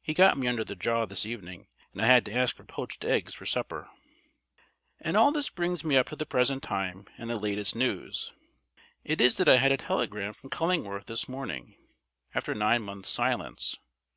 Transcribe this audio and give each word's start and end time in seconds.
He 0.00 0.14
got 0.14 0.38
me 0.38 0.46
under 0.46 0.62
the 0.62 0.76
jaw 0.76 1.06
this 1.06 1.26
evening, 1.26 1.66
and 1.92 2.00
I 2.00 2.06
had 2.06 2.24
to 2.26 2.32
ask 2.32 2.54
for 2.54 2.62
poached 2.62 3.04
eggs 3.04 3.34
for 3.34 3.44
supper. 3.44 3.90
And 5.00 5.16
all 5.16 5.32
this 5.32 5.48
brings 5.50 5.82
me 5.82 5.96
up 5.96 6.06
to 6.10 6.14
the 6.14 6.24
present 6.24 6.62
time 6.62 7.08
and 7.18 7.28
the 7.30 7.36
latest 7.36 7.74
news. 7.74 8.32
It 9.02 9.20
is 9.20 9.38
that 9.38 9.48
I 9.48 9.56
had 9.56 9.72
a 9.72 9.76
telegram 9.76 10.34
from 10.34 10.50
Cullingworth 10.50 11.06
this 11.06 11.28
morning 11.28 11.74
after 12.32 12.54
nine 12.54 12.82
months' 12.82 13.08
silence. 13.10 13.76